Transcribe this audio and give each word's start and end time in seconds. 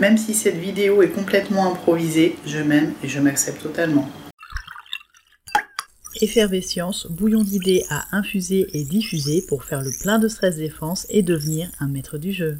Même 0.00 0.16
si 0.16 0.32
cette 0.32 0.56
vidéo 0.56 1.02
est 1.02 1.10
complètement 1.10 1.70
improvisée, 1.70 2.34
je 2.46 2.58
m'aime 2.58 2.94
et 3.04 3.08
je 3.08 3.20
m'accepte 3.20 3.62
totalement. 3.62 4.08
Effervescience, 6.22 7.06
bouillon 7.10 7.42
d'idées 7.42 7.84
à 7.90 8.06
infuser 8.16 8.66
et 8.72 8.84
diffuser 8.84 9.44
pour 9.46 9.62
faire 9.62 9.82
le 9.82 9.90
plein 10.00 10.18
de 10.18 10.26
stress 10.26 10.56
défense 10.56 11.06
et 11.10 11.22
devenir 11.22 11.70
un 11.80 11.88
maître 11.88 12.16
du 12.16 12.32
jeu. 12.32 12.58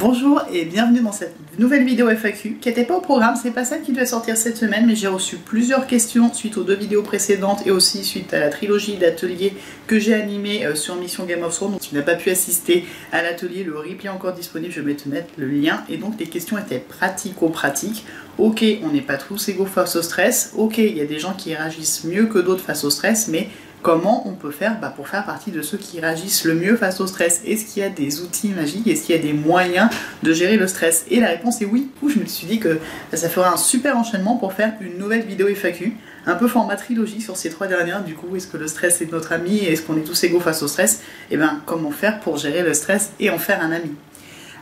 Bonjour 0.00 0.40
et 0.50 0.64
bienvenue 0.64 1.00
dans 1.00 1.12
cette 1.12 1.34
nouvelle 1.58 1.84
vidéo 1.84 2.08
FAQ 2.08 2.56
qui 2.58 2.68
n'était 2.70 2.84
pas 2.84 2.96
au 2.96 3.02
programme, 3.02 3.34
c'est 3.36 3.50
pas 3.50 3.66
celle 3.66 3.82
qui 3.82 3.92
devait 3.92 4.06
sortir 4.06 4.34
cette 4.34 4.56
semaine 4.56 4.86
mais 4.86 4.96
j'ai 4.96 5.08
reçu 5.08 5.36
plusieurs 5.36 5.86
questions 5.86 6.32
suite 6.32 6.56
aux 6.56 6.62
deux 6.62 6.74
vidéos 6.74 7.02
précédentes 7.02 7.66
et 7.66 7.70
aussi 7.70 8.02
suite 8.02 8.32
à 8.32 8.40
la 8.40 8.48
trilogie 8.48 8.96
d'ateliers 8.96 9.52
que 9.86 9.98
j'ai 9.98 10.14
animé 10.14 10.64
euh, 10.64 10.74
sur 10.74 10.96
Mission 10.96 11.26
Game 11.26 11.42
of 11.42 11.54
Thrones. 11.54 11.72
Donc 11.72 11.82
tu 11.82 11.94
n'as 11.94 12.00
pas 12.00 12.14
pu 12.14 12.30
assister 12.30 12.86
à 13.12 13.20
l'atelier, 13.20 13.62
le 13.62 13.76
replay 13.76 14.06
est 14.06 14.08
encore 14.08 14.32
disponible, 14.32 14.72
je 14.72 14.80
vais 14.80 14.94
te 14.94 15.06
mettre 15.06 15.34
le 15.36 15.48
lien 15.48 15.84
et 15.90 15.98
donc 15.98 16.14
les 16.18 16.28
questions 16.28 16.56
étaient 16.56 16.78
pratico-pratiques. 16.78 18.06
Ok, 18.38 18.64
on 18.82 18.92
n'est 18.92 19.02
pas 19.02 19.18
tous 19.18 19.50
égaux 19.50 19.66
face 19.66 19.96
au 19.96 20.02
stress, 20.02 20.54
ok, 20.56 20.78
il 20.78 20.96
y 20.96 21.02
a 21.02 21.04
des 21.04 21.18
gens 21.18 21.34
qui 21.34 21.54
réagissent 21.54 22.04
mieux 22.04 22.24
que 22.24 22.38
d'autres 22.38 22.64
face 22.64 22.84
au 22.84 22.90
stress 22.90 23.28
mais 23.28 23.48
Comment 23.82 24.28
on 24.28 24.32
peut 24.32 24.50
faire 24.50 24.78
bah, 24.78 24.92
pour 24.94 25.08
faire 25.08 25.24
partie 25.24 25.50
de 25.50 25.62
ceux 25.62 25.78
qui 25.78 26.00
réagissent 26.00 26.44
le 26.44 26.54
mieux 26.54 26.76
face 26.76 27.00
au 27.00 27.06
stress? 27.06 27.40
Est-ce 27.46 27.64
qu'il 27.64 27.82
y 27.82 27.86
a 27.86 27.88
des 27.88 28.20
outils 28.20 28.48
magiques? 28.48 28.86
Est-ce 28.86 29.06
qu'il 29.06 29.16
y 29.16 29.18
a 29.18 29.22
des 29.22 29.32
moyens 29.32 29.88
de 30.22 30.34
gérer 30.34 30.58
le 30.58 30.66
stress? 30.66 31.06
Et 31.10 31.18
la 31.18 31.28
réponse 31.28 31.62
est 31.62 31.64
oui. 31.64 31.88
je 32.06 32.18
me 32.18 32.26
suis 32.26 32.46
dit 32.46 32.58
que 32.58 32.78
ça 33.14 33.30
ferait 33.30 33.48
un 33.48 33.56
super 33.56 33.96
enchaînement 33.96 34.36
pour 34.36 34.52
faire 34.52 34.74
une 34.82 34.98
nouvelle 34.98 35.22
vidéo 35.22 35.48
FAQ, 35.48 35.94
un 36.26 36.34
peu 36.34 36.46
format 36.46 36.76
trilogie 36.76 37.22
sur 37.22 37.38
ces 37.38 37.48
trois 37.48 37.68
dernières. 37.68 38.04
Du 38.04 38.12
coup, 38.12 38.36
est-ce 38.36 38.48
que 38.48 38.58
le 38.58 38.68
stress 38.68 39.00
est 39.00 39.10
notre 39.10 39.32
ami? 39.32 39.64
Est-ce 39.64 39.80
qu'on 39.80 39.96
est 39.96 40.04
tous 40.04 40.24
égaux 40.24 40.40
face 40.40 40.62
au 40.62 40.68
stress? 40.68 40.96
Et 41.30 41.34
eh 41.34 41.36
bien, 41.38 41.62
comment 41.64 41.90
faire 41.90 42.20
pour 42.20 42.36
gérer 42.36 42.62
le 42.62 42.74
stress 42.74 43.12
et 43.18 43.30
en 43.30 43.38
faire 43.38 43.62
un 43.62 43.72
ami? 43.72 43.92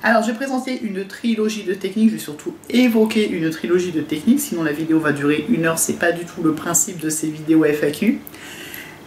Alors, 0.05 0.22
je 0.22 0.28
vais 0.28 0.34
présenter 0.34 0.80
une 0.80 1.08
trilogie 1.08 1.64
de 1.64 1.74
techniques, 1.74 2.10
je 2.10 2.14
vais 2.14 2.20
surtout 2.20 2.55
évoquer 2.70 3.28
une 3.28 3.50
trilogie 3.50 3.91
de 3.91 4.00
techniques, 4.00 4.38
sinon 4.38 4.62
la 4.62 4.70
vidéo 4.70 5.00
va 5.00 5.10
durer 5.10 5.44
une 5.48 5.66
heure, 5.66 5.80
c'est 5.80 5.98
pas 5.98 6.12
du 6.12 6.25
tout 6.25 6.44
le 6.44 6.53
principe 6.53 7.00
de 7.00 7.10
ces 7.10 7.28
vidéos 7.28 7.64
FAQ. 7.64 8.20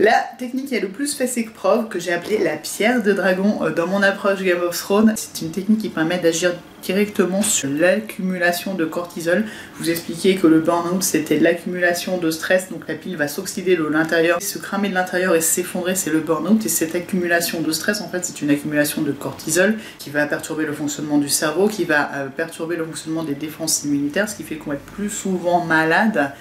La 0.04 0.26
technique 0.40 0.70
qui 0.70 0.76
a 0.76 0.80
le 0.80 0.88
plus 0.88 1.14
fait 1.14 1.28
ses 1.28 1.44
preuves, 1.44 1.88
que 1.88 2.00
j'ai 2.00 2.12
appelée 2.12 2.40
la 2.40 2.58
pierre 2.58 3.04
de 3.04 3.14
dragon 3.14 3.60
euh, 3.62 3.70
dans 3.70 3.86
mon 3.86 4.02
approche 4.02 4.42
Game 4.42 4.64
of 4.68 4.76
Thrones, 4.76 5.14
c'est 5.16 5.46
une 5.46 5.52
technique 5.52 5.78
qui 5.78 5.90
permet 5.90 6.18
d'agir 6.18 6.56
directement 6.82 7.44
sur 7.44 7.70
l'accumulation 7.70 8.74
de 8.74 8.84
cortisol. 8.86 9.46
Vous 9.76 9.92
expliquais 9.92 10.38
que 10.38 10.48
le 10.48 10.60
burn-out 10.60 11.04
c'était 11.04 11.38
l'accumulation 11.38 12.18
de 12.18 12.32
stress, 12.32 12.70
donc 12.72 12.88
la 12.88 12.96
pile 12.96 13.16
va 13.16 13.28
s'oxyder 13.28 13.76
de 13.76 13.84
l'intérieur, 13.84 14.42
se 14.42 14.58
cramer 14.58 14.90
de 14.90 14.96
l'intérieur 14.96 15.36
et 15.36 15.42
s'effondrer, 15.42 15.94
c'est 15.94 16.10
le 16.10 16.22
burn-out. 16.22 16.66
Et 16.66 16.70
cette 16.70 16.96
accumulation 16.96 17.62
de 17.62 17.72
stress, 17.72 18.02
en 18.02 18.10
fait, 18.10 18.26
c'est 18.26 18.42
une 18.42 18.50
accumulation 18.50 19.04
de 19.04 19.12
cortisol 19.12 19.78
qui 20.00 20.10
va 20.10 20.26
perturber 20.26 20.66
le 20.66 20.74
fonctionnement 20.74 21.20
du 21.20 21.30
cerveau, 21.30 21.68
qui 21.68 21.86
va 21.86 22.10
euh, 22.16 22.28
perturber 22.36 22.76
le 22.76 22.86
fonctionnement 22.86 23.24
des 23.24 23.36
défenses 23.36 23.84
immunitaires, 23.84 24.28
ce 24.28 24.34
qui 24.34 24.42
fait 24.42 24.56
qu'on 24.56 24.72
va 24.72 24.78
être 24.78 24.82
plus 24.82 25.12
souvent 25.12 25.64
malade 25.64 26.32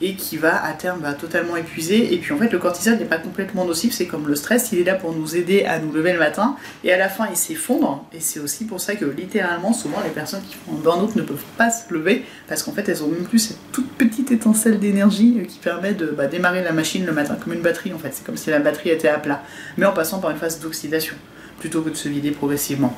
et 0.00 0.14
qui 0.14 0.36
va 0.36 0.64
à 0.64 0.72
terme 0.72 1.02
totalement 1.18 1.56
épuiser. 1.56 2.14
Et 2.14 2.18
puis 2.18 2.32
en 2.32 2.38
fait, 2.38 2.50
le 2.50 2.58
cortisol 2.58 2.98
n'est 2.98 3.04
pas 3.04 3.18
complètement 3.18 3.64
nocif, 3.64 3.92
c'est 3.92 4.06
comme 4.06 4.26
le 4.28 4.34
stress, 4.34 4.70
il 4.72 4.80
est 4.80 4.84
là 4.84 4.94
pour 4.94 5.12
nous 5.12 5.36
aider 5.36 5.64
à 5.64 5.78
nous 5.78 5.92
lever 5.92 6.12
le 6.12 6.18
matin 6.18 6.56
et 6.84 6.92
à 6.92 6.98
la 6.98 7.08
fin 7.08 7.26
il 7.30 7.36
s'effondre. 7.36 8.04
Et 8.12 8.20
c'est 8.20 8.40
aussi 8.40 8.64
pour 8.64 8.80
ça 8.80 8.94
que 8.94 9.04
littéralement, 9.04 9.72
souvent 9.72 10.00
les 10.04 10.10
personnes 10.10 10.42
qui 10.48 10.54
font 10.54 10.76
un 10.76 10.80
burn-out 10.80 11.16
ne 11.16 11.22
peuvent 11.22 11.44
pas 11.56 11.70
se 11.70 11.92
lever 11.92 12.24
parce 12.46 12.62
qu'en 12.62 12.72
fait 12.72 12.88
elles 12.88 13.02
ont 13.02 13.08
même 13.08 13.24
plus 13.24 13.38
cette 13.38 13.72
toute 13.72 13.90
petite 13.92 14.30
étincelle 14.30 14.78
d'énergie 14.78 15.42
qui 15.48 15.58
permet 15.58 15.94
de 15.94 16.06
bah, 16.06 16.26
démarrer 16.26 16.62
la 16.62 16.72
machine 16.72 17.04
le 17.04 17.12
matin 17.12 17.36
comme 17.42 17.52
une 17.52 17.62
batterie 17.62 17.92
en 17.92 17.98
fait. 17.98 18.10
C'est 18.12 18.24
comme 18.24 18.36
si 18.36 18.50
la 18.50 18.60
batterie 18.60 18.90
était 18.90 19.08
à 19.08 19.18
plat, 19.18 19.42
mais 19.76 19.86
en 19.86 19.92
passant 19.92 20.18
par 20.18 20.30
une 20.30 20.38
phase 20.38 20.60
d'oxydation 20.60 21.14
plutôt 21.58 21.82
que 21.82 21.90
de 21.90 21.94
se 21.94 22.08
vider 22.08 22.30
progressivement. 22.30 22.96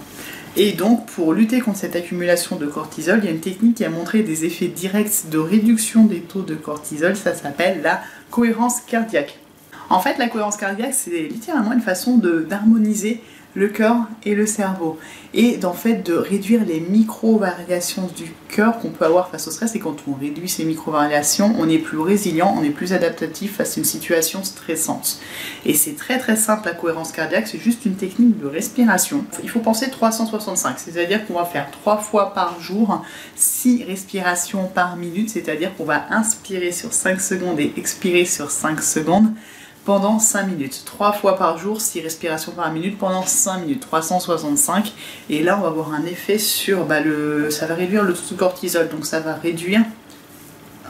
Et 0.57 0.73
donc, 0.73 1.07
pour 1.07 1.33
lutter 1.33 1.61
contre 1.61 1.79
cette 1.79 1.95
accumulation 1.95 2.57
de 2.57 2.67
cortisol, 2.67 3.21
il 3.23 3.25
y 3.25 3.29
a 3.29 3.31
une 3.31 3.41
technique 3.41 3.77
qui 3.77 3.85
a 3.85 3.91
montré 3.91 4.23
des 4.23 4.45
effets 4.45 4.67
directs 4.67 5.31
de 5.31 5.39
réduction 5.39 6.05
des 6.05 6.21
taux 6.21 6.43
de 6.43 6.55
cortisol, 6.55 7.17
ça 7.17 7.35
s'appelle 7.35 7.83
la 7.83 8.03
cohérence 8.31 8.81
cardiaque. 8.81 9.39
En 9.91 10.01
fait, 10.01 10.19
la 10.19 10.29
cohérence 10.29 10.57
cardiaque, 10.57 10.95
c'est 10.95 11.23
littéralement 11.23 11.73
une 11.73 11.81
façon 11.81 12.17
d'harmoniser 12.17 13.23
le 13.55 13.69
cœur 13.69 13.97
et 14.25 14.35
le 14.35 14.47
cerveau. 14.47 14.99
Et 15.35 15.57
d'en 15.57 15.73
fait 15.73 15.97
de 15.97 16.15
réduire 16.15 16.65
les 16.65 16.81
micro-variations 16.81 18.09
du 18.17 18.33
cœur 18.49 18.79
qu'on 18.79 18.91
peut 18.91 19.05
avoir 19.05 19.31
face 19.31 19.47
au 19.49 19.51
stress. 19.51 19.75
Et 19.75 19.79
quand 19.79 19.97
on 20.09 20.15
réduit 20.15 20.49
ces 20.49 20.65
micro-variations, 20.65 21.55
on 21.59 21.69
est 21.69 21.79
plus 21.79 21.99
résilient, 21.99 22.55
on 22.57 22.63
est 22.63 22.71
plus 22.71 22.93
adaptatif 22.93 23.57
face 23.57 23.77
à 23.77 23.81
une 23.81 23.85
situation 23.85 24.43
stressante. 24.45 25.21
Et 25.65 25.75
c'est 25.75 25.97
très 25.97 26.19
très 26.19 26.37
simple 26.37 26.67
la 26.67 26.75
cohérence 26.75 27.13
cardiaque, 27.13 27.49
c'est 27.49 27.59
juste 27.59 27.87
une 27.87 27.95
technique 27.95 28.39
de 28.39 28.47
respiration. 28.47 29.25
Il 29.43 29.51
faut 29.51 29.61
penser 29.61 29.91
365, 29.91 30.79
c'est-à-dire 30.79 31.27
qu'on 31.27 31.35
va 31.35 31.45
faire 31.45 31.71
3 31.71 31.99
fois 31.99 32.35
par 32.35 32.61
jour 32.61 33.03
6 33.37 33.85
respirations 33.85 34.67
par 34.67 34.97
minute, 34.97 35.31
c'est-à-dire 35.31 35.75
qu'on 35.77 35.85
va 35.85 36.07
inspirer 36.11 36.73
sur 36.73 36.93
5 36.93 37.21
secondes 37.21 37.61
et 37.61 37.73
expirer 37.77 38.25
sur 38.25 38.51
5 38.51 38.83
secondes 38.83 39.33
pendant 39.85 40.19
5 40.19 40.45
minutes. 40.45 40.83
3 40.85 41.13
fois 41.13 41.37
par 41.37 41.59
jour, 41.59 41.81
6 41.81 42.01
respirations 42.01 42.53
par 42.53 42.73
minute 42.73 42.99
pendant 42.99 43.25
5 43.25 43.59
minutes, 43.61 43.81
365. 43.81 44.93
Et 45.29 45.43
là, 45.43 45.59
on 45.59 45.63
va 45.63 45.69
avoir 45.69 45.93
un 45.93 46.05
effet 46.05 46.39
sur 46.39 46.85
bah, 46.85 47.01
le. 47.01 47.51
Ça 47.51 47.67
va 47.67 47.75
réduire 47.75 48.05
le 48.05 48.15
taux 48.15 48.35
de 48.35 48.39
cortisol, 48.39 48.89
donc 48.89 49.07
ça 49.07 49.21
va 49.21 49.35
réduire 49.35 49.83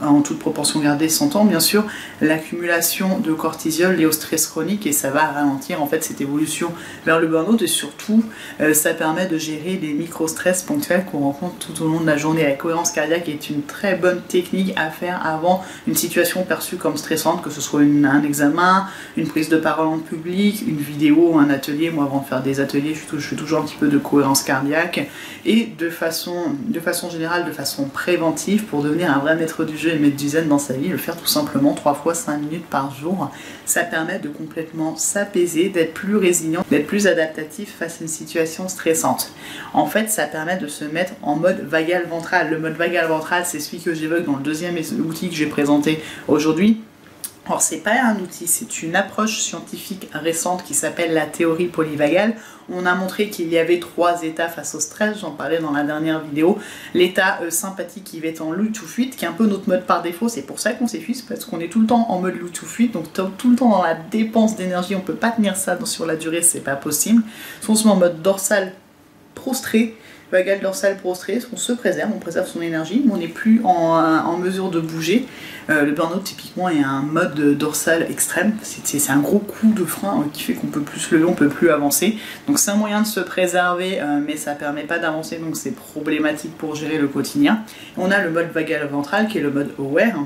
en 0.01 0.21
toute 0.21 0.39
proportion 0.39 0.79
gardée, 0.79 1.09
s'entend 1.09 1.45
bien 1.45 1.59
sûr, 1.59 1.83
l'accumulation 2.21 3.19
de 3.19 3.33
cortisol 3.33 3.95
liée 3.95 4.05
au 4.05 4.11
stress 4.11 4.47
chronique 4.47 4.87
et 4.87 4.91
ça 4.91 5.09
va 5.09 5.25
ralentir 5.25 5.81
en 5.81 5.87
fait 5.87 6.03
cette 6.03 6.21
évolution 6.21 6.71
vers 7.05 7.19
le 7.19 7.27
burn-out 7.27 7.61
et 7.61 7.67
surtout 7.67 8.23
euh, 8.59 8.73
ça 8.73 8.93
permet 8.93 9.27
de 9.27 9.37
gérer 9.37 9.79
les 9.81 9.93
micro-stress 9.93 10.63
ponctuels 10.63 11.05
qu'on 11.05 11.19
rencontre 11.19 11.55
tout 11.57 11.83
au 11.83 11.87
long 11.87 11.99
de 11.99 12.07
la 12.07 12.17
journée. 12.17 12.43
La 12.43 12.53
cohérence 12.53 12.91
cardiaque 12.91 13.29
est 13.29 13.49
une 13.49 13.63
très 13.63 13.95
bonne 13.95 14.21
technique 14.21 14.73
à 14.75 14.89
faire 14.89 15.25
avant 15.25 15.63
une 15.87 15.95
situation 15.95 16.43
perçue 16.43 16.77
comme 16.77 16.97
stressante, 16.97 17.41
que 17.41 17.49
ce 17.49 17.61
soit 17.61 17.81
un 17.81 18.23
examen, 18.23 18.87
une 19.17 19.27
prise 19.27 19.49
de 19.49 19.57
parole 19.57 19.87
en 19.87 19.99
public, 19.99 20.63
une 20.67 20.77
vidéo, 20.77 21.37
un 21.37 21.49
atelier. 21.49 21.91
Moi 21.91 22.05
avant 22.05 22.19
de 22.19 22.25
faire 22.25 22.41
des 22.41 22.59
ateliers, 22.59 22.95
je, 22.95 23.17
fais 23.17 23.35
toujours 23.35 23.59
un 23.59 23.63
petit 23.63 23.77
peu 23.79 23.87
de 23.87 23.97
cohérence 23.97 24.43
cardiaque 24.43 25.07
et 25.45 25.67
de 25.77 25.89
façon, 25.89 26.55
de 26.67 26.79
façon 26.79 27.09
générale, 27.09 27.45
de 27.45 27.51
façon 27.51 27.85
préventive 27.85 28.65
pour 28.65 28.81
devenir 28.83 29.11
un 29.11 29.19
vrai 29.19 29.35
maître 29.35 29.63
du 29.63 29.77
jeu 29.77 29.90
mettre 29.99 30.17
du 30.17 30.29
zen 30.29 30.47
dans 30.47 30.59
sa 30.59 30.73
vie, 30.73 30.87
le 30.87 30.97
faire 30.97 31.17
tout 31.17 31.27
simplement 31.27 31.73
3 31.73 31.93
fois 31.95 32.13
5 32.13 32.37
minutes 32.37 32.65
par 32.65 32.93
jour, 32.93 33.31
ça 33.65 33.83
permet 33.83 34.19
de 34.19 34.29
complètement 34.29 34.95
s'apaiser, 34.95 35.69
d'être 35.69 35.93
plus 35.93 36.15
résilient, 36.15 36.63
d'être 36.69 36.87
plus 36.87 37.07
adaptatif 37.07 37.75
face 37.77 37.99
à 37.99 38.03
une 38.03 38.07
situation 38.07 38.67
stressante. 38.67 39.31
En 39.73 39.85
fait, 39.85 40.09
ça 40.09 40.25
permet 40.25 40.57
de 40.57 40.67
se 40.67 40.85
mettre 40.85 41.13
en 41.21 41.35
mode 41.35 41.61
vagal 41.61 42.05
ventral. 42.09 42.49
Le 42.49 42.59
mode 42.59 42.73
vagal 42.73 43.07
ventral, 43.07 43.43
c'est 43.45 43.59
celui 43.59 43.79
que 43.79 43.93
j'évoque 43.93 44.25
dans 44.25 44.35
le 44.35 44.43
deuxième 44.43 44.75
outil 45.05 45.29
que 45.29 45.35
j'ai 45.35 45.47
présenté 45.47 46.01
aujourd'hui. 46.27 46.81
Alors 47.51 47.61
c'est 47.61 47.79
pas 47.79 48.01
un 48.01 48.15
outil, 48.15 48.47
c'est 48.47 48.81
une 48.81 48.95
approche 48.95 49.41
scientifique 49.41 50.07
récente 50.13 50.63
qui 50.63 50.73
s'appelle 50.73 51.13
la 51.13 51.25
théorie 51.25 51.65
polyvagale. 51.65 52.35
On 52.69 52.85
a 52.85 52.95
montré 52.95 53.29
qu'il 53.29 53.49
y 53.49 53.57
avait 53.57 53.81
trois 53.81 54.23
états 54.23 54.47
face 54.47 54.73
au 54.73 54.79
stress, 54.79 55.19
j'en 55.19 55.31
parlais 55.31 55.59
dans 55.59 55.73
la 55.73 55.83
dernière 55.83 56.21
vidéo. 56.21 56.57
L'état 56.93 57.39
euh, 57.41 57.49
sympathique 57.49 58.05
qui 58.05 58.21
va 58.21 58.27
être 58.27 58.41
en 58.41 58.53
lutte 58.53 58.81
ou 58.81 58.85
fuite, 58.85 59.17
qui 59.17 59.25
est 59.25 59.27
un 59.27 59.33
peu 59.33 59.47
notre 59.47 59.67
mode 59.67 59.85
par 59.85 60.01
défaut, 60.01 60.29
c'est 60.29 60.43
pour 60.43 60.61
ça 60.61 60.71
qu'on 60.71 60.87
s'épuise, 60.87 61.23
parce 61.23 61.43
qu'on 61.43 61.59
est 61.59 61.67
tout 61.67 61.81
le 61.81 61.87
temps 61.87 62.05
en 62.09 62.21
mode 62.21 62.35
lutte 62.35 62.61
ou 62.61 62.65
fuite, 62.65 62.93
donc 62.93 63.11
tout 63.11 63.49
le 63.49 63.57
temps 63.57 63.67
dans 63.67 63.83
la 63.83 63.95
dépense 63.95 64.55
d'énergie, 64.55 64.95
on 64.95 65.01
peut 65.01 65.13
pas 65.13 65.31
tenir 65.31 65.57
ça 65.57 65.77
sur 65.83 66.05
la 66.05 66.15
durée, 66.15 66.43
c'est 66.43 66.61
pas 66.61 66.77
possible. 66.77 67.21
On 67.67 67.75
se 67.75 67.85
met 67.85 67.91
en 67.91 67.97
mode 67.97 68.21
dorsal 68.21 68.71
prostré, 69.35 69.97
vagal 70.31 70.59
dorsal 70.61 70.97
prostré, 70.97 71.39
on 71.53 71.57
se 71.57 71.73
préserve, 71.73 72.11
on 72.15 72.19
préserve 72.19 72.47
son 72.47 72.61
énergie, 72.61 73.01
mais 73.05 73.13
on 73.13 73.17
n'est 73.17 73.27
plus 73.27 73.61
en 73.63 74.37
mesure 74.37 74.69
de 74.69 74.79
bouger. 74.79 75.27
Euh, 75.69 75.85
le 75.85 75.91
burn-out, 75.91 76.23
typiquement, 76.23 76.69
est 76.69 76.83
un 76.83 77.01
mode 77.01 77.57
dorsal 77.57 78.07
extrême. 78.09 78.53
C'est 78.61 79.09
un 79.09 79.19
gros 79.19 79.39
coup 79.39 79.71
de 79.73 79.85
frein 79.85 80.19
euh, 80.19 80.29
qui 80.33 80.43
fait 80.43 80.53
qu'on 80.53 80.67
peut 80.67 80.81
plus 80.81 80.99
se 80.99 81.15
lever, 81.15 81.25
on 81.25 81.33
peut 81.33 81.49
plus 81.49 81.69
avancer. 81.69 82.17
Donc, 82.47 82.59
c'est 82.59 82.71
un 82.71 82.75
moyen 82.75 83.01
de 83.01 83.07
se 83.07 83.19
préserver, 83.19 84.01
euh, 84.01 84.19
mais 84.25 84.35
ça 84.35 84.53
permet 84.53 84.83
pas 84.83 84.99
d'avancer, 84.99 85.37
donc 85.37 85.55
c'est 85.55 85.71
problématique 85.71 86.57
pour 86.57 86.75
gérer 86.75 86.97
le 86.97 87.07
quotidien. 87.07 87.63
On 87.97 88.11
a 88.11 88.21
le 88.21 88.31
mode 88.31 88.51
vagal 88.51 88.87
ventral 88.87 89.27
qui 89.27 89.37
est 89.37 89.41
le 89.41 89.51
mode 89.51 89.71
aware, 89.79 90.17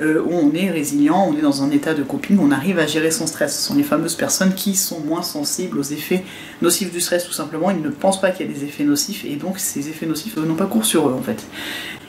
où 0.00 0.32
on 0.32 0.52
est 0.54 0.70
résilient, 0.70 1.28
on 1.28 1.38
est 1.38 1.42
dans 1.42 1.62
un 1.62 1.70
état 1.70 1.94
de 1.94 2.02
coping, 2.02 2.38
on 2.40 2.50
arrive 2.50 2.78
à 2.78 2.86
gérer 2.86 3.10
son 3.10 3.26
stress. 3.26 3.58
Ce 3.58 3.68
sont 3.68 3.74
les 3.74 3.82
fameuses 3.82 4.16
personnes 4.16 4.54
qui 4.54 4.74
sont 4.74 5.00
moins 5.00 5.22
sensibles 5.22 5.78
aux 5.78 5.82
effets 5.82 6.24
nocifs 6.62 6.92
du 6.92 7.00
stress, 7.00 7.24
tout 7.24 7.32
simplement. 7.32 7.70
Ils 7.70 7.80
ne 7.80 7.90
pensent 7.90 8.20
pas 8.20 8.30
qu'il 8.30 8.46
y 8.46 8.50
a 8.50 8.52
des 8.52 8.64
effets 8.64 8.84
nocifs, 8.84 9.24
et 9.24 9.36
donc 9.36 9.58
ces 9.58 9.88
effets 9.88 10.06
nocifs 10.06 10.36
n'ont 10.36 10.54
pas 10.54 10.66
cours 10.66 10.84
sur 10.84 11.08
eux, 11.08 11.14
en 11.14 11.22
fait. 11.22 11.44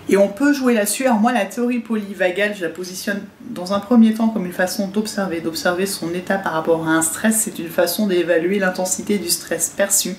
Et 0.08 0.18
on 0.18 0.28
peut 0.28 0.54
jouer 0.54 0.76
là-dessus. 0.76 1.06
Alors 1.06 1.20
moi, 1.20 1.34
la 1.34 1.46
théorie 1.46 1.80
polyvagale, 1.80 2.56
je 2.56 2.64
la 2.64 2.70
positionne 2.70 3.22
dans 3.50 3.74
un 3.74 3.80
premier 3.80 4.14
temps 4.14 4.30
comme 4.30 4.46
une 4.46 4.54
façon 4.54 4.88
d'observer, 4.88 5.42
d'observer 5.42 5.88
son 5.88 6.14
état 6.14 6.38
par 6.38 6.54
rapport 6.54 6.88
à 6.88 6.92
un 6.92 7.02
stress. 7.02 7.42
C'est 7.44 7.58
une 7.58 7.70
façon 7.70 8.06
d'évaluer 8.06 8.60
l'intensité 8.60 9.18
du 9.18 9.30
stress 9.30 9.74
perçu 9.76 10.16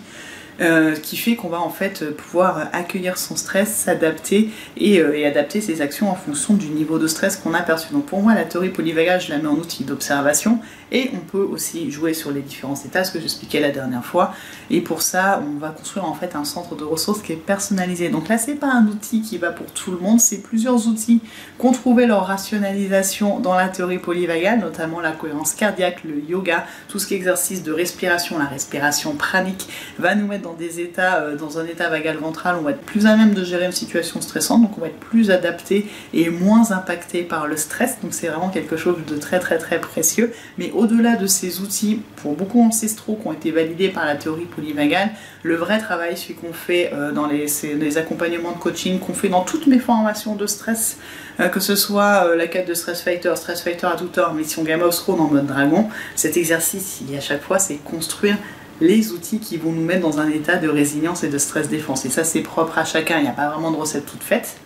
euh, 0.60 0.96
qui 0.96 1.16
fait 1.16 1.36
qu'on 1.36 1.48
va 1.48 1.60
en 1.60 1.70
fait 1.70 2.16
pouvoir 2.16 2.68
accueillir 2.72 3.18
son 3.18 3.36
stress, 3.36 3.68
s'adapter 3.68 4.50
et, 4.76 5.00
euh, 5.00 5.16
et, 5.16 5.26
adapter 5.26 5.60
ses 5.60 5.82
actions 5.82 6.10
en 6.10 6.14
fonction 6.14 6.54
du 6.54 6.68
niveau 6.68 6.98
de 6.98 7.06
stress 7.06 7.36
qu'on 7.36 7.52
a 7.52 7.60
perçu. 7.60 7.92
Donc 7.92 8.06
pour 8.06 8.22
moi, 8.22 8.34
la 8.34 8.44
théorie 8.44 8.70
polyvagale, 8.70 9.20
je 9.20 9.30
la 9.30 9.38
mets 9.38 9.48
en 9.48 9.56
outil 9.56 9.84
d'observation 9.84 10.58
et 10.92 11.10
on 11.14 11.18
peut 11.18 11.42
aussi 11.42 11.90
jouer 11.90 12.14
sur 12.14 12.30
les 12.30 12.40
différents 12.40 12.76
états, 12.76 13.04
ce 13.04 13.12
que 13.12 13.20
j'expliquais 13.20 13.60
la 13.60 13.70
dernière 13.70 14.04
fois. 14.04 14.32
Et 14.70 14.80
pour 14.80 15.02
ça, 15.02 15.42
on 15.46 15.58
va 15.58 15.70
construire 15.70 16.06
en 16.06 16.14
fait 16.14 16.36
un 16.36 16.44
centre 16.44 16.76
de 16.76 16.84
ressources 16.84 17.22
qui 17.22 17.32
est 17.32 17.36
personnalisé. 17.36 18.08
Donc 18.08 18.28
là, 18.28 18.38
c'est 18.38 18.54
pas 18.54 18.72
un 18.72 18.86
outil 18.86 19.20
qui 19.20 19.38
va 19.38 19.50
pour 19.50 19.66
tout 19.66 19.90
le 19.90 19.98
monde, 19.98 20.20
c'est 20.20 20.42
plusieurs 20.42 20.86
outils 20.86 21.20
qu'on 21.58 21.72
trouvait 21.72 22.06
leur 22.06 22.26
rationalisation 22.26 23.40
dans 23.40 23.54
la 23.54 23.68
théorie 23.68 23.98
polyvagale, 23.98 24.60
notamment 24.60 25.00
la 25.00 25.12
cohérence 25.12 25.52
cardiaque, 25.52 26.04
le 26.04 26.20
yoga, 26.20 26.64
tout 26.88 26.98
ce 26.98 27.06
qui 27.06 27.14
est 27.14 27.16
exercice 27.16 27.62
de 27.62 27.72
respiration, 27.72 28.38
la 28.38 28.46
respiration 28.46 29.14
pranique, 29.16 29.68
va 29.98 30.14
nous 30.14 30.26
mettre 30.26 30.45
dans 30.46 30.54
des 30.54 30.80
états, 30.80 31.16
euh, 31.16 31.36
dans 31.36 31.58
un 31.58 31.66
état 31.66 31.88
vagal 31.88 32.16
ventral, 32.18 32.56
on 32.58 32.62
va 32.62 32.70
être 32.70 32.82
plus 32.82 33.06
à 33.06 33.16
même 33.16 33.34
de 33.34 33.44
gérer 33.44 33.66
une 33.66 33.72
situation 33.72 34.20
stressante, 34.20 34.62
donc 34.62 34.78
on 34.78 34.80
va 34.80 34.86
être 34.86 35.00
plus 35.00 35.30
adapté 35.30 35.86
et 36.14 36.30
moins 36.30 36.70
impacté 36.70 37.22
par 37.22 37.46
le 37.46 37.56
stress. 37.56 37.96
Donc 38.02 38.14
c'est 38.14 38.28
vraiment 38.28 38.48
quelque 38.48 38.76
chose 38.76 38.96
de 39.06 39.16
très 39.16 39.40
très 39.40 39.58
très 39.58 39.80
précieux. 39.80 40.32
Mais 40.56 40.70
au-delà 40.72 41.16
de 41.16 41.26
ces 41.26 41.60
outils, 41.60 42.00
pour 42.16 42.34
beaucoup 42.34 42.62
ancestraux 42.62 43.18
qui 43.20 43.26
ont 43.26 43.32
été 43.32 43.50
validés 43.50 43.88
par 43.88 44.04
la 44.04 44.14
théorie 44.14 44.44
polyvagale, 44.44 45.10
le 45.42 45.56
vrai 45.56 45.78
travail, 45.78 46.16
celui 46.16 46.34
qu'on 46.34 46.52
fait 46.52 46.90
euh, 46.92 47.12
dans 47.12 47.26
les, 47.26 47.98
accompagnements 47.98 48.52
de 48.52 48.58
coaching, 48.58 49.00
qu'on 49.00 49.14
fait 49.14 49.28
dans 49.28 49.42
toutes 49.42 49.66
mes 49.66 49.78
formations 49.78 50.36
de 50.36 50.46
stress, 50.46 50.98
euh, 51.40 51.48
que 51.48 51.60
ce 51.60 51.74
soit 51.74 52.36
la 52.36 52.46
quête 52.46 52.68
de 52.68 52.74
Stress 52.74 53.02
Fighter, 53.02 53.32
Stress 53.34 53.62
Fighter 53.62 53.86
à 53.86 53.96
toute 53.96 54.16
heure, 54.18 54.32
mission 54.34 54.62
Game 54.62 54.82
of 54.82 54.94
Thrones 54.94 55.20
en 55.20 55.28
mode 55.28 55.46
dragon, 55.46 55.88
cet 56.14 56.36
exercice, 56.36 57.00
il, 57.08 57.16
à 57.16 57.20
chaque 57.20 57.42
fois, 57.42 57.58
c'est 57.58 57.76
construire 57.76 58.36
les 58.80 59.12
outils 59.12 59.38
qui 59.38 59.56
vont 59.56 59.72
nous 59.72 59.84
mettre 59.84 60.02
dans 60.02 60.20
un 60.20 60.28
état 60.30 60.56
de 60.56 60.68
résilience 60.68 61.24
et 61.24 61.28
de 61.28 61.38
stress 61.38 61.68
défense. 61.68 62.04
Et 62.04 62.10
ça, 62.10 62.24
c'est 62.24 62.40
propre 62.40 62.78
à 62.78 62.84
chacun, 62.84 63.18
il 63.18 63.22
n'y 63.22 63.28
a 63.28 63.32
pas 63.32 63.48
vraiment 63.50 63.70
de 63.70 63.76
recette 63.76 64.06
toute 64.06 64.22
faite. 64.22 64.56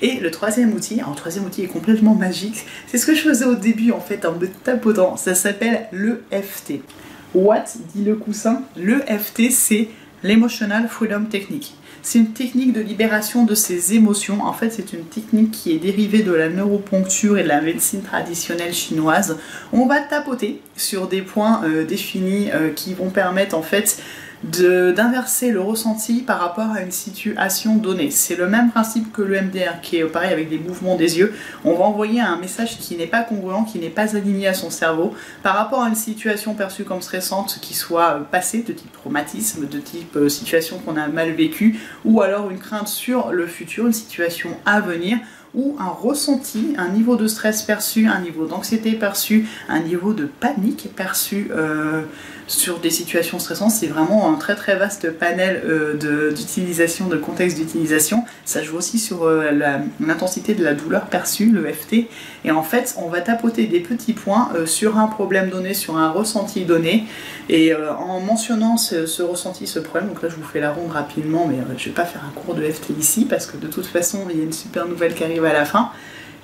Et 0.00 0.20
le 0.20 0.30
troisième 0.30 0.72
outil, 0.74 0.96
le 0.96 1.14
troisième 1.16 1.44
outil 1.44 1.64
est 1.64 1.68
complètement 1.68 2.14
magique, 2.14 2.66
c'est 2.86 2.98
ce 2.98 3.06
que 3.06 3.14
je 3.14 3.22
faisais 3.22 3.44
au 3.44 3.56
début 3.56 3.90
en 3.90 4.00
fait 4.00 4.24
en 4.24 4.32
me 4.32 4.46
tapotant, 4.46 5.16
ça 5.16 5.34
s'appelle 5.34 5.88
l'EFT. 5.90 6.74
What 7.34 7.64
dit 7.94 8.04
le 8.04 8.14
coussin 8.14 8.62
L'EFT 8.76 9.50
c'est 9.50 9.88
l'Emotional 10.22 10.88
Freedom 10.88 11.24
Technique. 11.24 11.74
C'est 12.02 12.18
une 12.18 12.32
technique 12.32 12.72
de 12.72 12.80
libération 12.80 13.44
de 13.44 13.54
ses 13.54 13.94
émotions. 13.94 14.42
En 14.44 14.52
fait, 14.52 14.70
c'est 14.70 14.92
une 14.92 15.04
technique 15.04 15.50
qui 15.50 15.72
est 15.72 15.78
dérivée 15.78 16.22
de 16.22 16.32
la 16.32 16.48
neuroponcture 16.48 17.38
et 17.38 17.42
de 17.42 17.48
la 17.48 17.60
médecine 17.60 18.02
traditionnelle 18.02 18.72
chinoise. 18.72 19.38
On 19.72 19.86
va 19.86 20.00
tapoter 20.00 20.60
sur 20.76 21.08
des 21.08 21.22
points 21.22 21.62
euh, 21.64 21.84
définis 21.84 22.50
euh, 22.52 22.70
qui 22.70 22.94
vont 22.94 23.10
permettre 23.10 23.56
en 23.56 23.62
fait 23.62 24.00
d'inverser 24.44 25.50
le 25.50 25.60
ressenti 25.60 26.22
par 26.22 26.38
rapport 26.38 26.70
à 26.70 26.82
une 26.82 26.92
situation 26.92 27.76
donnée. 27.76 28.10
C'est 28.10 28.36
le 28.36 28.48
même 28.48 28.70
principe 28.70 29.12
que 29.12 29.22
le 29.22 29.40
MDR 29.40 29.80
qui 29.82 29.96
est 29.96 30.04
pareil 30.04 30.32
avec 30.32 30.48
des 30.48 30.58
mouvements 30.58 30.96
des 30.96 31.18
yeux. 31.18 31.34
On 31.64 31.74
va 31.74 31.84
envoyer 31.84 32.20
un 32.20 32.36
message 32.36 32.78
qui 32.78 32.96
n'est 32.96 33.06
pas 33.06 33.22
congruent, 33.22 33.64
qui 33.64 33.78
n'est 33.78 33.88
pas 33.88 34.16
aligné 34.16 34.46
à 34.46 34.54
son 34.54 34.70
cerveau 34.70 35.12
par 35.42 35.56
rapport 35.56 35.82
à 35.82 35.88
une 35.88 35.96
situation 35.96 36.54
perçue 36.54 36.84
comme 36.84 37.02
stressante 37.02 37.58
qui 37.60 37.74
soit 37.74 38.20
passée, 38.30 38.62
de 38.62 38.72
type 38.72 38.92
traumatisme, 38.92 39.66
de 39.66 39.78
type 39.78 40.16
euh, 40.16 40.28
situation 40.28 40.78
qu'on 40.78 40.96
a 40.96 41.08
mal 41.08 41.32
vécue, 41.32 41.78
ou 42.04 42.22
alors 42.22 42.50
une 42.50 42.58
crainte 42.58 42.88
sur 42.88 43.32
le 43.32 43.46
futur, 43.46 43.86
une 43.86 43.92
situation 43.92 44.50
à 44.64 44.80
venir 44.80 45.18
ou 45.54 45.76
un 45.78 45.88
ressenti, 45.88 46.74
un 46.76 46.88
niveau 46.88 47.16
de 47.16 47.26
stress 47.26 47.62
perçu, 47.62 48.06
un 48.06 48.20
niveau 48.20 48.46
d'anxiété 48.46 48.92
perçu, 48.92 49.46
un 49.68 49.80
niveau 49.80 50.12
de 50.12 50.26
panique 50.26 50.90
perçu 50.94 51.48
euh, 51.50 52.02
sur 52.46 52.78
des 52.78 52.90
situations 52.90 53.38
stressantes. 53.38 53.70
C'est 53.70 53.86
vraiment 53.86 54.30
un 54.30 54.34
très 54.34 54.56
très 54.56 54.76
vaste 54.76 55.10
panel 55.10 55.62
euh, 55.64 56.32
d'utilisation, 56.32 57.08
de, 57.08 57.16
contexte 57.16 57.58
d'utilisation. 57.58 58.24
Ça 58.44 58.62
joue 58.62 58.76
aussi 58.76 58.98
sur 58.98 59.24
euh, 59.24 59.50
l'intensité 60.00 60.54
de 60.54 60.62
la 60.62 60.74
douleur 60.74 61.06
perçue, 61.06 61.50
le 61.50 61.66
FT. 61.72 62.08
Et 62.44 62.50
en 62.50 62.62
fait, 62.62 62.94
on 62.98 63.08
va 63.08 63.20
tapoter 63.20 63.66
des 63.66 63.80
petits 63.80 64.12
points 64.12 64.50
sur 64.66 64.98
un 64.98 65.06
problème 65.06 65.50
donné, 65.50 65.74
sur 65.74 65.96
un 65.96 66.10
ressenti 66.10 66.64
donné. 66.64 67.04
Et 67.48 67.74
en 67.74 68.20
mentionnant 68.20 68.76
ce, 68.76 69.06
ce, 69.06 69.22
ressenti, 69.22 69.66
ce 69.66 69.78
problème, 69.78 70.08
donc 70.08 70.22
là 70.22 70.28
je 70.28 70.36
vous 70.36 70.44
fais 70.44 70.60
la 70.60 70.72
ronde 70.72 70.92
rapidement, 70.92 71.46
mais 71.48 71.56
je 71.76 71.86
vais 71.86 71.94
pas 71.94 72.04
faire 72.04 72.22
un 72.24 72.40
cours 72.40 72.54
de 72.54 72.62
FT 72.62 72.90
ici 72.98 73.24
parce 73.24 73.46
que 73.46 73.56
de 73.56 73.66
toute 73.66 73.86
façon, 73.86 74.26
il 74.30 74.38
y 74.38 74.40
a 74.40 74.44
une 74.44 74.52
super 74.52 74.86
nouvelle 74.86 75.14
qui 75.14 75.24
arrive 75.24 75.38
à 75.48 75.52
la 75.52 75.64
fin. 75.64 75.90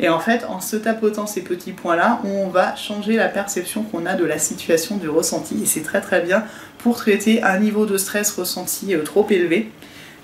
Et 0.00 0.08
en 0.08 0.18
fait, 0.18 0.44
en 0.48 0.60
se 0.60 0.76
tapotant 0.76 1.26
ces 1.26 1.42
petits 1.42 1.72
points-là, 1.72 2.20
on 2.24 2.48
va 2.48 2.74
changer 2.74 3.16
la 3.16 3.28
perception 3.28 3.82
qu'on 3.84 4.06
a 4.06 4.14
de 4.14 4.24
la 4.24 4.38
situation, 4.38 4.96
du 4.96 5.08
ressenti. 5.08 5.62
Et 5.62 5.66
c'est 5.66 5.82
très 5.82 6.00
très 6.00 6.20
bien 6.20 6.44
pour 6.78 6.96
traiter 6.96 7.42
un 7.42 7.58
niveau 7.58 7.86
de 7.86 7.96
stress 7.96 8.32
ressenti 8.32 8.94
euh, 8.94 9.02
trop 9.02 9.26
élevé. 9.30 9.70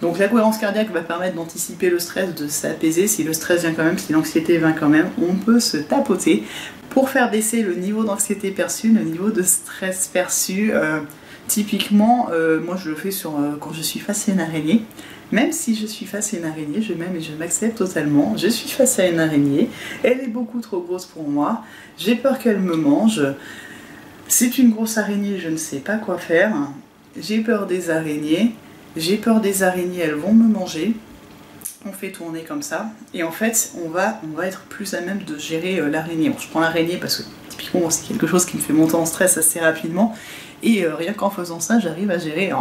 Donc 0.02 0.18
la 0.18 0.28
cohérence 0.28 0.58
cardiaque 0.58 0.90
va 0.90 1.02
permettre 1.02 1.36
d'anticiper 1.36 1.90
le 1.90 1.98
stress, 1.98 2.34
de 2.34 2.48
s'apaiser. 2.48 3.06
Si 3.06 3.22
le 3.22 3.32
stress 3.32 3.60
vient 3.60 3.72
quand 3.72 3.84
même, 3.84 3.98
si 3.98 4.12
l'anxiété 4.12 4.56
vient 4.58 4.72
quand 4.72 4.88
même, 4.88 5.08
on 5.22 5.34
peut 5.34 5.60
se 5.60 5.76
tapoter 5.76 6.42
pour 6.88 7.10
faire 7.10 7.30
baisser 7.30 7.62
le 7.62 7.74
niveau 7.74 8.02
d'anxiété 8.02 8.50
perçu, 8.50 8.88
le 8.88 9.02
niveau 9.02 9.30
de 9.30 9.42
stress 9.42 10.08
perçu. 10.08 10.72
Euh, 10.72 11.00
typiquement, 11.46 12.28
euh, 12.32 12.60
moi 12.60 12.76
je 12.76 12.88
le 12.88 12.96
fais 12.96 13.10
sur, 13.10 13.34
quand 13.60 13.72
je 13.72 13.82
suis 13.82 14.00
face 14.00 14.28
à 14.28 14.32
une 14.32 14.40
araignée. 14.40 14.84
Même 15.32 15.52
si 15.52 15.76
je 15.76 15.86
suis 15.86 16.06
face 16.06 16.34
à 16.34 16.38
une 16.38 16.44
araignée, 16.44 16.82
je 16.82 16.92
m'aime 16.92 17.14
et 17.14 17.20
je 17.20 17.32
m'accepte 17.32 17.78
totalement. 17.78 18.36
Je 18.36 18.48
suis 18.48 18.68
face 18.68 18.98
à 18.98 19.06
une 19.06 19.20
araignée, 19.20 19.70
elle 20.02 20.20
est 20.20 20.28
beaucoup 20.28 20.60
trop 20.60 20.80
grosse 20.80 21.06
pour 21.06 21.28
moi, 21.28 21.62
j'ai 21.98 22.16
peur 22.16 22.38
qu'elle 22.38 22.58
me 22.58 22.76
mange. 22.76 23.22
C'est 24.26 24.58
une 24.58 24.70
grosse 24.70 24.98
araignée, 24.98 25.38
je 25.38 25.48
ne 25.48 25.56
sais 25.56 25.78
pas 25.78 25.96
quoi 25.96 26.18
faire. 26.18 26.52
J'ai 27.16 27.40
peur 27.40 27.66
des 27.66 27.90
araignées, 27.90 28.54
j'ai 28.96 29.16
peur 29.16 29.40
des 29.40 29.62
araignées, 29.62 30.00
elles 30.00 30.14
vont 30.14 30.32
me 30.32 30.48
manger. 30.48 30.94
On 31.86 31.92
fait 31.92 32.10
tourner 32.10 32.42
comme 32.42 32.62
ça, 32.62 32.90
et 33.14 33.22
en 33.22 33.30
fait, 33.30 33.72
on 33.82 33.88
va, 33.88 34.20
être 34.42 34.62
plus 34.62 34.92
à 34.92 35.00
même 35.00 35.22
de 35.24 35.38
gérer 35.38 35.80
euh, 35.80 35.88
l'araignée. 35.88 36.30
je 36.38 36.46
prends 36.48 36.60
l'araignée 36.60 36.98
parce 36.98 37.16
que 37.16 37.22
typiquement, 37.48 37.88
c'est 37.88 38.06
quelque 38.06 38.26
chose 38.26 38.44
qui 38.44 38.58
me 38.58 38.62
fait 38.62 38.74
monter 38.74 38.96
en 38.96 39.06
stress 39.06 39.38
assez 39.38 39.60
rapidement, 39.60 40.14
et 40.62 40.84
euh, 40.84 40.94
rien 40.94 41.14
qu'en 41.14 41.30
faisant 41.30 41.58
ça, 41.58 41.78
j'arrive 41.80 42.10
à 42.10 42.18
gérer. 42.18 42.52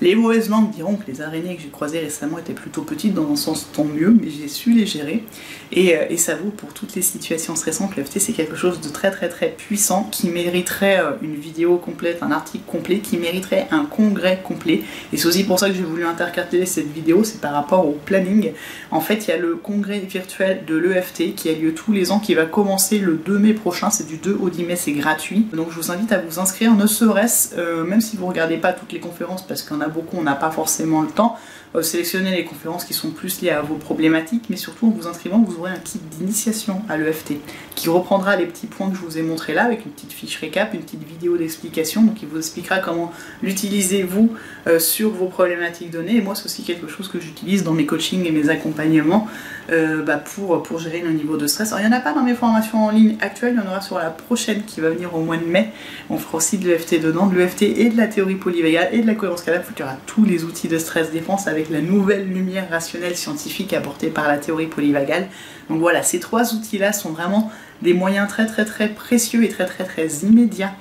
Les 0.00 0.14
mauvaises 0.14 0.48
langues 0.48 0.70
diront 0.70 0.96
que 0.96 1.06
les 1.06 1.22
araignées 1.22 1.56
que 1.56 1.62
j'ai 1.62 1.68
croisées 1.68 2.00
récemment 2.00 2.38
étaient 2.38 2.52
plutôt 2.52 2.82
petites, 2.82 3.14
dans 3.14 3.30
un 3.30 3.36
sens 3.36 3.68
tant 3.72 3.84
mieux, 3.84 4.10
mais 4.10 4.28
j'ai 4.30 4.48
su 4.48 4.72
les 4.72 4.86
gérer. 4.86 5.24
Et, 5.72 5.96
euh, 5.96 6.16
ça 6.16 6.36
vaut 6.36 6.50
pour 6.50 6.72
toutes 6.72 6.94
les 6.94 7.02
situations 7.02 7.54
stressantes. 7.54 7.96
L'EFT, 7.96 8.18
c'est 8.18 8.32
quelque 8.32 8.56
chose 8.56 8.80
de 8.80 8.88
très 8.88 9.10
très 9.10 9.28
très 9.28 9.48
puissant 9.48 10.08
qui 10.10 10.30
mériterait 10.30 11.00
euh, 11.00 11.10
une 11.20 11.34
vidéo 11.34 11.76
complète, 11.76 12.22
un 12.22 12.30
article 12.30 12.64
complet, 12.66 13.00
qui 13.00 13.18
mériterait 13.18 13.66
un 13.70 13.84
congrès 13.84 14.40
complet. 14.42 14.82
Et 15.12 15.18
c'est 15.18 15.26
aussi 15.26 15.44
pour 15.44 15.58
ça 15.58 15.68
que 15.68 15.74
j'ai 15.74 15.82
voulu 15.82 16.06
intercaler 16.06 16.64
cette 16.64 16.90
vidéo, 16.92 17.24
c'est 17.24 17.40
par 17.40 17.52
rapport 17.52 17.86
au 17.86 17.92
planning. 17.92 18.52
En 18.90 19.00
fait, 19.00 19.26
il 19.26 19.30
y 19.30 19.32
a 19.32 19.36
le 19.36 19.56
congrès 19.56 19.98
virtuel 19.98 20.64
de 20.66 20.76
l'EFT 20.76 21.34
qui 21.34 21.50
a 21.50 21.52
lieu 21.52 21.74
tous 21.74 21.92
les 21.92 22.10
ans, 22.10 22.20
qui 22.20 22.34
va 22.34 22.46
commencer 22.46 22.98
le 22.98 23.14
2 23.14 23.38
mai 23.38 23.52
prochain. 23.52 23.90
C'est 23.90 24.06
du 24.06 24.16
2 24.16 24.38
au 24.40 24.50
10 24.50 24.64
mai, 24.64 24.76
c'est 24.76 24.92
gratuit. 24.92 25.46
Donc 25.52 25.70
je 25.70 25.76
vous 25.76 25.90
invite 25.90 26.12
à 26.12 26.18
vous 26.18 26.38
inscrire, 26.38 26.74
ne 26.74 26.86
serait-ce, 26.86 27.56
euh, 27.58 27.84
même 27.84 28.00
si 28.00 28.16
vous 28.16 28.26
regardez 28.26 28.56
pas 28.56 28.72
toutes 28.72 28.92
les 28.92 29.00
conférences, 29.00 29.46
parce 29.46 29.62
qu'on 29.62 29.80
a 29.84 29.88
beaucoup, 29.88 30.16
on 30.18 30.22
n'a 30.22 30.34
pas 30.34 30.50
forcément 30.50 31.02
le 31.02 31.08
temps. 31.08 31.36
Euh, 31.76 31.82
sélectionner 31.82 32.30
les 32.30 32.44
conférences 32.44 32.84
qui 32.84 32.94
sont 32.94 33.10
plus 33.10 33.42
liées 33.42 33.50
à 33.50 33.60
vos 33.60 33.74
problématiques, 33.74 34.44
mais 34.48 34.56
surtout 34.56 34.86
en 34.86 34.90
vous 34.90 35.08
inscrivant, 35.08 35.40
vous 35.40 35.58
aurez 35.58 35.72
un 35.72 35.78
kit 35.78 35.98
d'initiation 35.98 36.82
à 36.88 36.96
l'EFT 36.96 37.34
qui 37.74 37.88
reprendra 37.88 38.36
les 38.36 38.46
petits 38.46 38.68
points 38.68 38.90
que 38.90 38.96
je 38.96 39.00
vous 39.00 39.18
ai 39.18 39.22
montrés 39.22 39.54
là 39.54 39.64
avec 39.64 39.84
une 39.84 39.90
petite 39.90 40.12
fiche 40.12 40.36
récap, 40.36 40.72
une 40.72 40.82
petite 40.82 41.02
vidéo 41.02 41.36
d'explication, 41.36 42.02
donc 42.02 42.22
il 42.22 42.28
vous 42.28 42.38
expliquera 42.38 42.78
comment 42.78 43.12
l'utiliser 43.42 44.04
vous 44.04 44.32
euh, 44.68 44.78
sur 44.78 45.10
vos 45.10 45.26
problématiques 45.26 45.90
données. 45.90 46.16
Et 46.16 46.20
moi, 46.20 46.36
c'est 46.36 46.44
aussi 46.44 46.62
quelque 46.62 46.86
chose 46.86 47.08
que 47.08 47.18
j'utilise 47.18 47.64
dans 47.64 47.72
mes 47.72 47.86
coachings 47.86 48.24
et 48.24 48.30
mes 48.30 48.50
accompagnements 48.50 49.26
euh, 49.70 50.02
bah, 50.02 50.18
pour, 50.18 50.62
pour 50.62 50.78
gérer 50.78 51.00
le 51.00 51.10
niveau 51.10 51.36
de 51.36 51.48
stress. 51.48 51.72
Alors, 51.72 51.80
il 51.84 51.88
n'y 51.88 51.92
en 51.92 51.98
a 51.98 52.00
pas 52.00 52.12
dans 52.12 52.22
mes 52.22 52.34
formations 52.34 52.84
en 52.84 52.90
ligne 52.90 53.16
actuelles, 53.20 53.54
il 53.56 53.64
y 53.64 53.66
en 53.66 53.68
aura 53.68 53.80
sur 53.80 53.98
la 53.98 54.10
prochaine 54.10 54.62
qui 54.62 54.80
va 54.80 54.90
venir 54.90 55.12
au 55.12 55.22
mois 55.22 55.38
de 55.38 55.46
mai. 55.46 55.72
On 56.08 56.18
fera 56.18 56.36
aussi 56.36 56.58
de 56.58 56.68
l'EFT 56.68 57.00
dedans, 57.02 57.26
de 57.26 57.36
l'EFT 57.36 57.62
et 57.62 57.88
de 57.88 57.96
la 57.96 58.06
théorie 58.06 58.36
polyvagale 58.36 58.90
et 58.92 59.00
de 59.00 59.06
la 59.08 59.16
cohérence 59.16 59.42
y 59.80 59.82
aura 59.82 59.96
tous 60.06 60.24
les 60.24 60.44
outils 60.44 60.68
de 60.68 60.78
stress 60.78 61.10
défense 61.10 61.46
avec 61.46 61.70
la 61.70 61.80
nouvelle 61.80 62.28
lumière 62.28 62.68
rationnelle 62.70 63.16
scientifique 63.16 63.72
apportée 63.72 64.08
par 64.08 64.28
la 64.28 64.38
théorie 64.38 64.66
polyvagale. 64.66 65.28
Donc 65.68 65.80
voilà, 65.80 66.02
ces 66.02 66.20
trois 66.20 66.54
outils-là 66.54 66.92
sont 66.92 67.10
vraiment 67.10 67.50
des 67.82 67.94
moyens 67.94 68.28
très 68.28 68.46
très 68.46 68.64
très 68.64 68.88
précieux 68.88 69.44
et 69.44 69.48
très 69.48 69.66
très 69.66 69.84
très 69.84 70.08
immédiats 70.22 70.74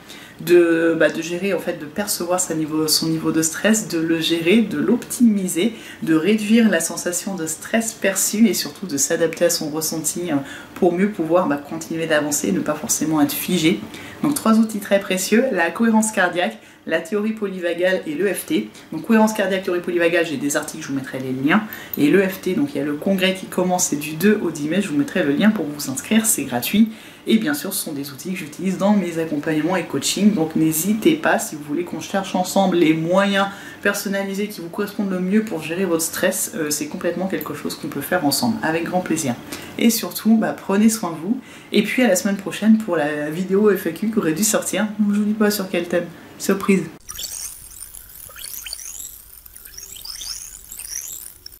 de, 0.46 0.96
bah, 0.98 1.10
de 1.10 1.22
gérer, 1.22 1.54
en 1.54 1.60
fait, 1.60 1.80
de 1.80 1.86
percevoir 1.86 2.40
son 2.40 2.56
niveau, 2.56 3.32
de 3.32 3.42
stress, 3.42 3.88
de 3.88 4.00
le 4.00 4.20
gérer, 4.20 4.62
de 4.62 4.78
l'optimiser, 4.78 5.74
de 6.02 6.16
réduire 6.16 6.70
la 6.70 6.80
sensation 6.80 7.36
de 7.36 7.46
stress 7.46 7.94
perçu 7.94 8.48
et 8.48 8.54
surtout 8.54 8.88
de 8.88 8.98
s'adapter 8.98 9.46
à 9.46 9.50
son 9.50 9.70
ressenti 9.70 10.32
hein, 10.32 10.44
pour 10.76 10.94
mieux 10.94 11.10
pouvoir 11.10 11.48
bah, 11.48 11.58
continuer 11.58 12.06
d'avancer 12.06 12.50
et 12.50 12.52
ne 12.52 12.60
pas 12.60 12.76
forcément 12.76 13.22
être 13.22 13.34
figé. 13.34 13.80
Donc 14.22 14.36
trois 14.36 14.54
outils 14.54 14.80
très 14.80 15.00
précieux, 15.00 15.46
la 15.52 15.70
cohérence 15.72 16.12
cardiaque, 16.12 16.58
la 16.86 17.00
théorie 17.00 17.32
polyvagale 17.32 18.02
et 18.08 18.16
l'EFT. 18.16 18.68
Donc 18.92 19.06
cohérence 19.06 19.34
cardiaque, 19.34 19.64
théorie 19.64 19.82
polyvagale, 19.82 20.26
j'ai 20.26 20.38
des 20.38 20.58
articles, 20.58 20.84
je 20.84 20.90
vous 20.90 20.96
mettrai 20.96 21.20
les 21.20 21.32
liens. 21.32 21.64
Et 21.98 22.10
l'EFT, 22.10 22.56
donc 22.56 22.70
il 22.74 22.78
y 22.78 22.82
a 22.82 22.86
le 22.86 22.94
congrès 22.94 23.34
qui 23.34 23.46
commence, 23.46 23.88
c'est 23.88 24.00
du 24.00 24.14
2 24.14 24.40
au 24.42 24.52
10 24.52 24.70
mai, 24.70 24.82
je 24.82 24.90
vous 24.90 24.98
mettrai 24.98 25.24
le 25.24 25.32
lien 25.32 25.50
pour 25.50 25.66
vous 25.66 25.90
inscrire, 25.90 26.26
c'est 26.26 26.44
gratuit. 26.44 26.90
Et 27.26 27.38
bien 27.38 27.54
sûr, 27.54 27.74
ce 27.74 27.86
sont 27.86 27.94
des 27.94 28.12
outils 28.12 28.32
que 28.34 28.38
j'utilise 28.38 28.78
dans 28.78 28.94
mes 28.94 29.20
accompagnements 29.20 29.76
et 29.76 29.84
coaching. 29.84 30.34
Donc 30.34 30.56
n'hésitez 30.56 31.16
pas, 31.16 31.40
si 31.40 31.56
vous 31.56 31.64
voulez 31.64 31.84
qu'on 31.84 32.02
cherche 32.02 32.36
ensemble 32.36 32.78
les 32.78 32.94
moyens 32.94 33.48
personnalisés 33.82 34.48
qui 34.48 34.62
vous 34.62 34.70
correspondent 34.70 35.12
le 35.12 35.20
mieux 35.20 35.44
pour 35.44 35.62
gérer 35.62 35.86
votre 35.86 36.04
stress, 36.04 36.52
euh, 36.56 36.70
c'est 36.70 36.88
complètement 36.88 37.28
quelque 37.28 37.54
chose 37.54 37.76
qu'on 37.76 37.88
peut 37.88 38.02
faire 38.02 38.26
ensemble, 38.26 38.58
avec 38.62 38.84
grand 38.84 39.02
plaisir. 39.02 39.36
Et 39.78 39.90
surtout, 39.90 40.38
bah, 40.38 40.54
prenez 40.54 40.90
soin 40.90 41.12
de 41.12 41.18
vous. 41.18 41.40
Et 41.72 41.84
puis 41.84 42.04
à 42.04 42.08
la 42.08 42.16
semaine 42.16 42.38
prochaine 42.38 42.78
pour 42.78 42.96
la 42.98 43.30
vidéo 43.30 43.70
FAQ 43.70 44.12
qui 44.12 44.18
aurait 44.18 44.34
dû 44.34 44.44
sortir. 44.44 44.88
Je 45.10 45.16
vous 45.20 45.26
dis 45.26 45.34
pas 45.34 45.52
sur 45.52 45.70
quel 45.70 45.88
thème. 45.88 46.06
Surprise 46.38 46.84